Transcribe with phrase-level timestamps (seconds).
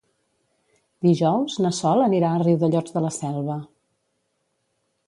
[1.07, 3.61] Dijous na Sol anirà a Riudellots de la Selva.